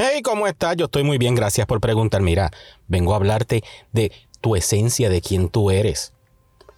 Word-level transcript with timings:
Hey, 0.00 0.22
¿cómo 0.22 0.46
estás? 0.46 0.76
Yo 0.76 0.84
estoy 0.84 1.02
muy 1.02 1.18
bien, 1.18 1.34
gracias 1.34 1.66
por 1.66 1.80
preguntar. 1.80 2.22
Mira, 2.22 2.52
vengo 2.86 3.14
a 3.14 3.16
hablarte 3.16 3.64
de 3.90 4.12
tu 4.40 4.54
esencia, 4.54 5.10
de 5.10 5.20
quién 5.20 5.48
tú 5.48 5.72
eres. 5.72 6.12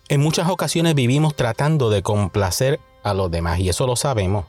En 0.09 0.23
muchas 0.23 0.49
ocasiones 0.49 0.95
vivimos 0.95 1.37
tratando 1.37 1.91
de 1.91 2.01
complacer 2.01 2.81
a 3.03 3.13
los 3.13 3.31
demás 3.31 3.59
y 3.59 3.69
eso 3.69 3.87
lo 3.87 3.95
sabemos. 3.95 4.47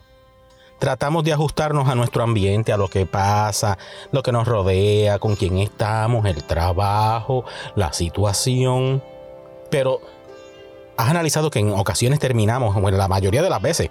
Tratamos 0.80 1.26
de 1.26 1.34
ajustarnos 1.34 1.90
a 1.90 1.96
nuestro 1.96 2.24
ambiente, 2.24 2.72
a 2.72 2.78
lo 2.78 2.88
que 2.88 3.06
pasa, 3.06 3.78
lo 4.14 4.24
que 4.24 4.32
nos 4.32 4.48
rodea, 4.48 5.20
con 5.20 5.36
quién 5.36 5.58
estamos, 5.58 6.26
el 6.26 6.42
trabajo, 6.46 7.44
la 7.76 7.92
situación. 7.92 9.04
Pero 9.70 10.00
has 10.96 11.10
analizado 11.10 11.50
que 11.50 11.60
en 11.60 11.74
ocasiones 11.74 12.20
terminamos, 12.20 12.74
bueno, 12.80 12.98
la 12.98 13.10
mayoría 13.10 13.42
de 13.42 13.50
las 13.50 13.62
veces, 13.62 13.90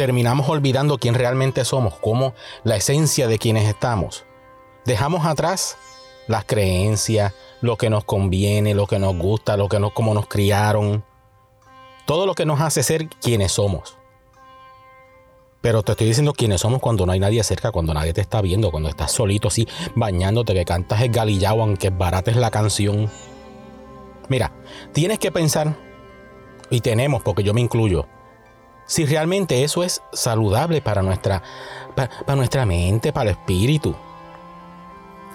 terminamos 0.00 0.48
olvidando 0.48 0.96
quién 0.96 1.12
realmente 1.12 1.62
somos, 1.62 1.92
cómo 1.98 2.32
la 2.64 2.76
esencia 2.76 3.28
de 3.28 3.38
quienes 3.38 3.68
estamos. 3.68 4.24
Dejamos 4.86 5.26
atrás 5.26 5.76
las 6.26 6.46
creencias, 6.46 7.34
lo 7.60 7.76
que 7.76 7.90
nos 7.90 8.04
conviene, 8.04 8.72
lo 8.72 8.86
que 8.86 8.98
nos 8.98 9.14
gusta, 9.14 9.58
lo 9.58 9.68
que 9.68 9.78
nos, 9.78 9.92
cómo 9.92 10.14
nos 10.14 10.26
criaron, 10.26 11.04
todo 12.06 12.24
lo 12.24 12.34
que 12.34 12.46
nos 12.46 12.62
hace 12.62 12.82
ser 12.82 13.10
quienes 13.10 13.52
somos. 13.52 13.98
Pero 15.60 15.82
te 15.82 15.92
estoy 15.92 16.06
diciendo 16.06 16.32
quiénes 16.32 16.62
somos 16.62 16.80
cuando 16.80 17.04
no 17.04 17.12
hay 17.12 17.20
nadie 17.20 17.44
cerca, 17.44 17.70
cuando 17.70 17.92
nadie 17.92 18.14
te 18.14 18.22
está 18.22 18.40
viendo, 18.40 18.70
cuando 18.70 18.88
estás 18.88 19.12
solito 19.12 19.48
así, 19.48 19.68
bañándote, 19.96 20.54
que 20.54 20.64
cantas 20.64 21.02
el 21.02 21.10
galillao, 21.10 21.60
aunque 21.60 21.90
barates 21.90 22.36
la 22.36 22.50
canción. 22.50 23.10
Mira, 24.30 24.50
tienes 24.94 25.18
que 25.18 25.30
pensar, 25.30 25.76
y 26.70 26.80
tenemos, 26.80 27.22
porque 27.22 27.42
yo 27.42 27.52
me 27.52 27.60
incluyo, 27.60 28.06
si 28.90 29.06
realmente 29.06 29.62
eso 29.62 29.84
es 29.84 30.02
saludable 30.12 30.82
para 30.82 31.00
nuestra, 31.00 31.44
para, 31.94 32.34
nuestra 32.34 32.66
mente, 32.66 33.12
para 33.12 33.30
el 33.30 33.36
espíritu. 33.36 33.94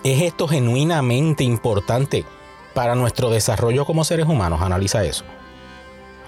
¿Es 0.03 0.23
esto 0.23 0.45
genuinamente 0.45 1.45
importante 1.45 2.25
para 2.73 2.95
nuestro 2.95 3.29
desarrollo 3.29 3.85
como 3.85 4.03
seres 4.03 4.27
humanos? 4.27 4.61
Analiza 4.61 5.05
eso. 5.05 5.23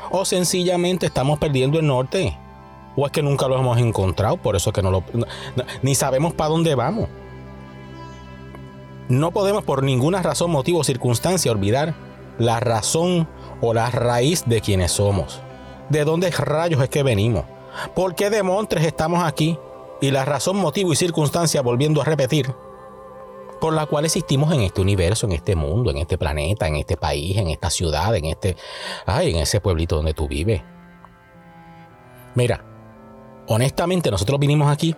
O 0.10 0.24
sencillamente 0.24 1.08
estamos 1.08 1.38
perdiendo 1.38 1.80
el 1.80 1.88
norte. 1.88 2.38
O 2.96 3.06
es 3.06 3.12
que 3.12 3.22
nunca 3.22 3.50
lo 3.50 3.60
hemos 3.60 3.78
encontrado, 3.78 4.38
por 4.38 4.56
eso 4.56 4.72
que 4.72 4.82
no 4.82 4.90
lo 4.90 5.04
ni 5.82 5.96
sabemos 5.96 6.34
para 6.34 6.52
dónde 6.52 6.76
vamos. 6.76 7.10
No 9.10 9.32
podemos 9.32 9.66
por 9.66 9.84
ninguna 9.84 10.24
razón, 10.24 10.50
motivo 10.50 10.80
o 10.80 10.84
circunstancia 10.86 11.52
olvidar 11.52 11.94
la 12.40 12.62
razón 12.62 13.28
o 13.60 13.74
la 13.74 13.92
raíz 13.92 14.46
de 14.46 14.62
quienes 14.62 14.94
somos 14.94 15.42
de 15.90 16.06
dónde 16.06 16.30
rayos 16.32 16.82
es 16.82 16.90
que 16.90 17.04
venimos. 17.04 17.46
¿Por 17.96 18.16
qué 18.16 18.30
de 18.30 18.44
Montres 18.44 18.86
estamos 18.86 19.24
aquí? 19.24 19.58
Y 20.02 20.12
la 20.12 20.26
razón, 20.26 20.58
motivo 20.58 20.94
y 20.94 20.96
circunstancia, 20.96 21.62
volviendo 21.62 22.02
a 22.02 22.06
repetir, 22.06 22.54
por 23.60 23.74
la 23.74 23.86
cual 23.86 24.06
existimos 24.06 24.54
en 24.54 24.62
este 24.62 24.82
universo, 24.82 25.26
en 25.26 25.34
este 25.34 25.56
mundo, 25.56 25.90
en 25.90 25.98
este 25.98 26.18
planeta, 26.18 26.68
en 26.68 26.76
este 26.76 26.98
país, 26.98 27.38
en 27.38 27.50
esta 27.50 27.70
ciudad, 27.70 28.16
en 28.16 28.26
este, 28.26 28.56
ay, 29.06 29.32
en 29.32 29.38
ese 29.38 29.60
pueblito 29.60 29.96
donde 29.96 30.14
tú 30.14 30.28
vives. 30.28 30.62
Mira, 32.36 32.64
honestamente 33.48 34.12
nosotros 34.12 34.40
vinimos 34.40 34.72
aquí 34.72 34.96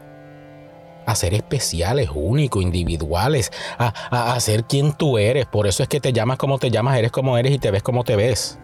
a 1.05 1.15
ser 1.15 1.33
especiales, 1.33 2.09
únicos, 2.13 2.61
individuales, 2.61 3.51
a, 3.77 4.33
a 4.33 4.39
ser 4.41 4.65
quien 4.65 4.93
tú 4.93 5.17
eres. 5.17 5.45
Por 5.45 5.65
eso 5.65 5.81
es 5.81 5.89
que 5.89 6.01
te 6.01 6.11
llamas 6.11 6.37
como 6.37 6.59
te 6.59 6.69
llamas, 6.69 6.97
eres 6.97 7.11
como 7.11 7.37
eres 7.37 7.53
y 7.53 7.59
te 7.59 7.71
ves 7.71 7.81
como 7.81 8.03
te 8.03 8.15
ves. 8.15 8.59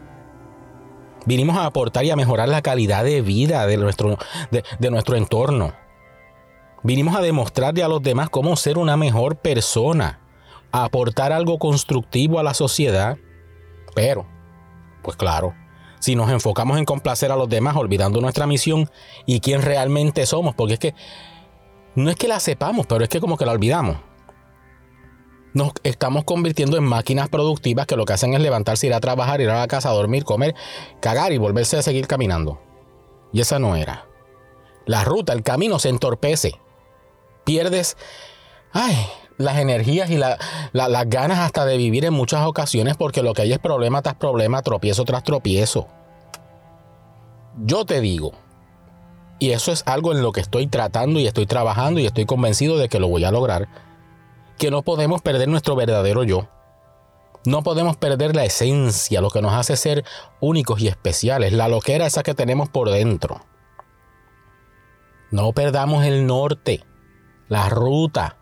Vinimos 1.25 1.57
a 1.57 1.65
aportar 1.65 2.05
y 2.05 2.11
a 2.11 2.15
mejorar 2.15 2.49
la 2.49 2.61
calidad 2.61 3.03
de 3.03 3.21
vida 3.21 3.65
de 3.65 3.77
nuestro, 3.77 4.17
de, 4.51 4.91
nuestro 4.91 5.15
entorno. 5.15 5.73
Vinimos 6.83 7.15
a 7.15 7.21
demostrarle 7.21 7.83
a 7.83 7.87
los 7.87 8.01
demás 8.01 8.29
cómo 8.29 8.55
ser 8.55 8.77
una 8.77 8.95
mejor 8.95 9.37
persona, 9.37 10.19
aportar 10.71 11.33
algo 11.33 11.57
constructivo 11.57 12.39
a 12.39 12.43
la 12.43 12.53
sociedad. 12.53 13.17
Pero, 13.95 14.27
pues 15.01 15.17
claro, 15.17 15.55
si 15.99 16.15
nos 16.15 16.29
enfocamos 16.29 16.77
en 16.77 16.85
complacer 16.85 17.31
a 17.31 17.35
los 17.35 17.49
demás 17.49 17.75
olvidando 17.75 18.21
nuestra 18.21 18.45
misión 18.45 18.89
y 19.25 19.39
quién 19.39 19.63
realmente 19.63 20.25
somos, 20.25 20.53
porque 20.53 20.73
es 20.73 20.79
que 20.79 20.95
no 21.95 22.09
es 22.09 22.17
que 22.17 22.27
la 22.27 22.39
sepamos, 22.39 22.85
pero 22.85 23.03
es 23.03 23.09
que 23.09 23.19
como 23.19 23.37
que 23.37 23.45
la 23.45 23.53
olvidamos 23.53 23.97
nos 25.55 25.71
estamos 25.83 26.25
convirtiendo 26.25 26.77
en 26.77 26.83
máquinas 26.83 27.29
productivas 27.29 27.87
que 27.87 27.95
lo 27.95 28.05
que 28.05 28.13
hacen 28.13 28.33
es 28.33 28.41
levantarse, 28.41 28.87
ir 28.87 28.93
a 28.93 28.99
trabajar, 28.99 29.39
ir 29.41 29.49
a 29.49 29.59
la 29.59 29.67
casa, 29.67 29.89
dormir, 29.89 30.25
comer, 30.25 30.53
cagar 30.99 31.31
y 31.31 31.37
volverse 31.37 31.77
a 31.77 31.81
seguir 31.81 32.07
caminando. 32.07 32.59
Y 33.31 33.39
esa 33.39 33.57
no 33.57 33.75
era. 33.75 34.05
La 34.85 35.03
ruta, 35.05 35.33
el 35.33 35.43
camino 35.43 35.79
se 35.79 35.89
entorpece. 35.89 36.59
Pierdes 37.45 37.95
ay, 38.75 38.95
las 39.37 39.57
energías 39.57 40.09
y 40.11 40.17
las 40.17 41.09
ganas 41.09 41.39
hasta 41.39 41.65
de 41.65 41.77
vivir 41.77 42.03
en 42.03 42.13
muchas 42.13 42.45
ocasiones 42.45 42.97
porque 42.97 43.23
lo 43.23 43.33
que 43.33 43.43
hay 43.43 43.53
es 43.53 43.59
problema 43.59 44.01
tras 44.01 44.15
problema, 44.15 44.61
tropiezo 44.61 45.05
tras 45.05 45.23
tropiezo. 45.23 45.87
Yo 47.63 47.85
te 47.85 48.01
digo, 48.01 48.33
y 49.39 49.51
eso 49.51 49.71
es 49.71 49.83
algo 49.85 50.11
en 50.11 50.21
lo 50.21 50.33
que 50.33 50.41
estoy 50.41 50.67
tratando 50.67 51.21
y 51.21 51.27
estoy 51.27 51.45
trabajando 51.45 52.01
y 52.01 52.05
estoy 52.05 52.25
convencido 52.25 52.77
de 52.77 52.89
que 52.89 52.99
lo 52.99 53.07
voy 53.07 53.23
a 53.23 53.31
lograr 53.31 53.69
que 54.57 54.71
no 54.71 54.83
podemos 54.83 55.21
perder 55.21 55.47
nuestro 55.47 55.75
verdadero 55.75 56.23
yo. 56.23 56.47
No 57.45 57.61
podemos 57.61 57.95
perder 57.95 58.35
la 58.35 58.43
esencia, 58.43 59.21
lo 59.21 59.29
que 59.29 59.41
nos 59.41 59.53
hace 59.53 59.77
ser 59.77 60.03
únicos 60.39 60.81
y 60.81 60.87
especiales, 60.87 61.53
la 61.53 61.67
loquera 61.67 62.07
esa 62.07 62.23
que 62.23 62.33
tenemos 62.33 62.69
por 62.69 62.89
dentro. 62.89 63.41
No 65.29 65.51
perdamos 65.53 66.05
el 66.05 66.25
norte, 66.25 66.83
la 67.47 67.69
ruta. 67.69 68.37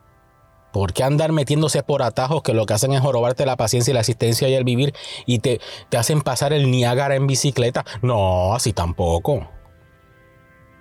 ¿Por 0.72 0.94
qué 0.94 1.03
andar 1.03 1.34
metiéndose 1.34 1.84
por 1.84 2.02
atajos 2.02 2.41
que 2.44 2.53
lo 2.53 2.66
que 2.66 2.73
hacen 2.73 2.94
es 2.94 3.02
jorobarte 3.02 3.46
la 3.46 3.57
paciencia 3.57 3.91
y 3.91 3.94
la 3.94 4.00
existencia 4.00 4.47
y 4.50 4.56
el 4.56 4.63
vivir 4.63 4.94
y 5.25 5.40
te, 5.40 5.59
te 5.90 5.97
hacen 5.97 6.22
pasar 6.22 6.53
el 6.53 6.72
Niágara 6.72 7.16
en 7.16 7.28
bicicleta? 7.28 7.85
No, 8.02 8.56
así 8.56 8.73
tampoco. 8.73 9.47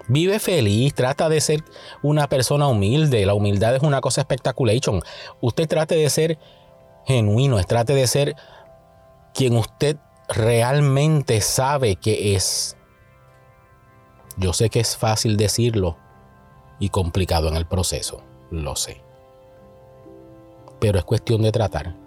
Vive 0.09 0.39
feliz, 0.39 0.95
trata 0.95 1.29
de 1.29 1.41
ser 1.41 1.65
una 2.03 2.29
persona 2.29 2.67
humilde. 2.67 3.25
La 3.27 3.35
humildad 3.35 3.77
es 3.77 3.83
una 3.83 4.01
cosa 4.01 4.23
espectacular. 4.23 4.77
Usted 5.41 5.69
trate 5.69 5.95
de 5.95 6.11
ser 6.11 6.39
genuino, 7.07 7.63
trate 7.65 7.95
de 7.95 8.07
ser 8.07 8.37
quien 9.35 9.57
usted 9.57 9.97
realmente 10.29 11.41
sabe 11.41 11.97
que 11.97 12.35
es. 12.35 12.77
Yo 14.37 14.53
sé 14.53 14.71
que 14.71 14.81
es 14.81 14.97
fácil 14.97 15.37
decirlo 15.37 15.97
y 16.79 16.89
complicado 16.89 17.49
en 17.49 17.57
el 17.57 17.67
proceso, 17.67 18.23
lo 18.51 18.77
sé. 18.77 19.03
Pero 20.81 20.99
es 20.99 21.05
cuestión 21.05 21.43
de 21.43 21.53
tratar. 21.53 22.02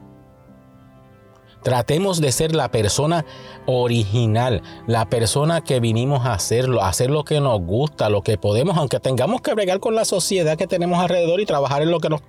Tratemos 1.66 2.22
de 2.22 2.32
ser 2.32 2.54
la 2.54 2.70
persona 2.70 3.26
original, 3.66 4.62
la 4.86 5.10
persona 5.10 5.62
que 5.62 5.80
vinimos 5.80 6.24
a 6.24 6.34
hacerlo, 6.34 6.84
a 6.84 6.90
hacer 6.90 7.10
lo 7.10 7.24
que 7.24 7.42
nos 7.42 7.60
gusta, 7.60 8.08
lo 8.08 8.22
que 8.22 8.38
podemos, 8.38 8.78
aunque 8.78 9.00
tengamos 9.00 9.42
que 9.42 9.52
bregar 9.56 9.80
con 9.80 9.96
la 9.96 10.06
sociedad 10.06 10.60
que 10.60 10.68
tenemos 10.68 11.00
alrededor 11.00 11.40
y 11.40 11.48
trabajar 11.48 11.82
en 11.82 11.90
lo 11.90 12.00
que 12.00 12.10
nos, 12.10 12.22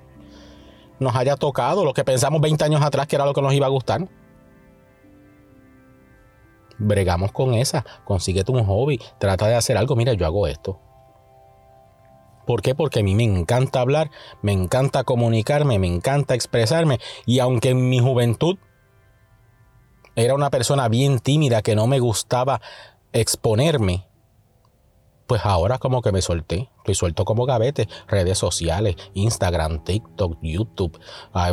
nos 1.01 1.15
haya 1.15 1.37
tocado, 1.37 1.85
lo 1.85 1.93
que 1.93 2.03
pensamos 2.03 2.41
20 2.41 2.65
años 2.65 2.81
atrás 2.81 3.07
que 3.09 3.17
era 3.17 3.27
lo 3.27 3.35
que 3.35 3.43
nos 3.43 3.53
iba 3.53 3.67
a 3.67 3.69
gustar. 3.69 4.09
Bregamos 6.79 7.31
con 7.31 7.53
esa, 7.53 7.85
consíguete 8.07 8.53
un 8.53 8.65
hobby, 8.65 8.99
trata 9.19 9.49
de 9.49 9.55
hacer 9.57 9.77
algo, 9.77 9.97
mira, 9.97 10.15
yo 10.15 10.25
hago 10.25 10.47
esto. 10.47 10.81
¿Por 12.47 12.63
qué? 12.63 12.75
Porque 12.75 13.01
a 13.01 13.03
mí 13.03 13.15
me 13.15 13.25
encanta 13.25 13.83
hablar, 13.83 14.11
me 14.41 14.53
encanta 14.53 15.05
comunicarme, 15.05 15.79
me 15.79 15.89
encanta 15.89 16.35
expresarme 16.35 17.01
y 17.27 17.41
aunque 17.41 17.69
en 17.69 17.91
mi 17.91 17.99
juventud 17.99 18.57
era 20.17 20.35
una 20.35 20.51
persona 20.51 20.89
bien 20.89 21.21
tímida 21.21 21.63
que 21.63 21.77
no 21.77 21.87
me 21.87 22.01
gustaba 22.01 22.61
exponerme, 23.13 24.09
pues 25.27 25.43
ahora 25.45 25.79
como 25.79 26.03
que 26.03 26.13
me 26.13 26.23
solté. 26.23 26.71
Estoy 26.79 26.95
suelto 26.95 27.25
como 27.25 27.47
gavete. 27.47 27.89
Redes 28.07 28.39
sociales, 28.39 28.97
Instagram, 29.15 29.85
TikTok, 29.85 30.39
YouTube. 30.41 30.99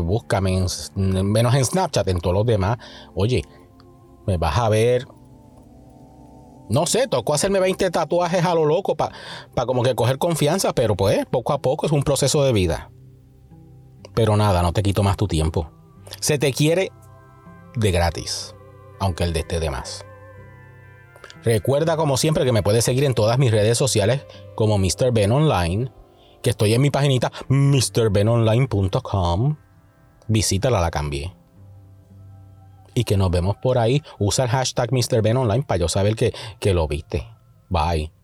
búscame 0.02 0.66
menos 0.96 1.56
en 1.56 1.66
Snapchat, 1.66 2.08
en 2.08 2.20
todos 2.20 2.36
los 2.36 2.46
demás. 2.46 2.78
Oye, 3.16 3.44
me 4.26 4.38
vas 4.38 4.58
a 4.58 4.70
ver. 4.70 5.08
No 6.70 6.86
sé, 6.86 7.08
tocó 7.08 7.34
hacerme 7.34 7.60
20 7.60 7.92
tatuajes 7.92 8.46
a 8.46 8.56
lo 8.56 8.66
loco 8.66 8.96
para 8.96 9.12
como 9.66 9.84
que 9.84 9.96
coger 9.96 10.18
confianza, 10.18 10.74
pero 10.74 10.96
pues 10.96 11.26
poco 11.26 11.52
a 11.52 11.60
poco 11.60 11.86
es 11.86 11.92
un 11.92 12.04
proceso 12.04 12.44
de 12.44 12.54
vida. 12.54 12.92
Pero 14.16 14.38
nada, 14.38 14.62
no 14.62 14.72
te 14.72 14.84
quito 14.84 15.04
más 15.04 15.18
tu 15.18 15.28
tiempo. 15.28 15.72
Se 16.20 16.38
te 16.38 16.54
quiere 16.54 16.92
de 17.76 17.92
gratis, 17.92 18.56
aunque 19.00 19.24
el 19.24 19.34
de 19.34 19.42
esté 19.42 19.60
de 19.60 19.70
más. 19.70 20.04
Recuerda 21.44 21.98
como 21.98 22.18
siempre 22.18 22.46
que 22.46 22.54
me 22.54 22.64
puedes 22.64 22.86
seguir 22.86 23.04
en 23.04 23.14
todas 23.14 23.38
mis 23.38 23.52
redes 23.52 23.78
sociales 23.78 24.26
como 24.56 24.78
Mr. 24.78 25.12
Ben 25.12 25.32
Online, 25.32 25.92
que 26.42 26.52
estoy 26.52 26.74
en 26.74 26.82
mi 26.82 26.90
paginita 26.90 27.32
mrbenonline.com. 27.50 29.58
Visítala, 30.28 30.80
la 30.80 30.92
cambié. 30.92 31.36
Y 32.94 33.04
que 33.04 33.18
nos 33.18 33.30
vemos 33.32 33.58
por 33.58 33.78
ahí. 33.78 34.02
Usa 34.20 34.46
el 34.46 34.52
hashtag 34.52 34.94
MrBenOnline 34.94 35.64
para 35.64 35.80
yo 35.80 35.90
saber 35.90 36.16
que, 36.16 36.34
que 36.60 36.74
lo 36.74 36.88
viste. 36.88 37.28
Bye. 37.70 38.23